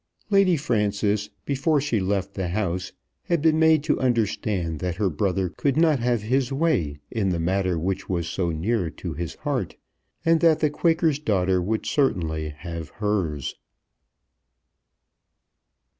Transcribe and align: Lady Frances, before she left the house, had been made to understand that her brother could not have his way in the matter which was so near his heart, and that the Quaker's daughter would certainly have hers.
Lady 0.31 0.57
Frances, 0.57 1.29
before 1.45 1.79
she 1.79 1.99
left 1.99 2.33
the 2.33 2.47
house, 2.47 2.91
had 3.25 3.39
been 3.39 3.59
made 3.59 3.83
to 3.83 3.99
understand 3.99 4.79
that 4.79 4.95
her 4.95 5.11
brother 5.11 5.47
could 5.47 5.77
not 5.77 5.99
have 5.99 6.23
his 6.23 6.51
way 6.51 6.97
in 7.11 7.29
the 7.29 7.39
matter 7.39 7.77
which 7.77 8.09
was 8.09 8.27
so 8.27 8.49
near 8.49 8.91
his 9.15 9.35
heart, 9.45 9.75
and 10.25 10.39
that 10.39 10.59
the 10.59 10.71
Quaker's 10.71 11.19
daughter 11.19 11.61
would 11.61 11.85
certainly 11.85 12.49
have 12.49 12.89
hers. 12.97 13.53